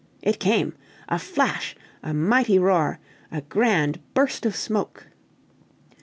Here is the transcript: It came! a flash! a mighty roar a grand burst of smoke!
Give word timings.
It 0.23 0.39
came! 0.39 0.73
a 1.09 1.19
flash! 1.19 1.75
a 2.01 2.11
mighty 2.11 2.57
roar 2.57 2.97
a 3.31 3.41
grand 3.41 3.99
burst 4.15 4.47
of 4.47 4.55
smoke! 4.55 5.05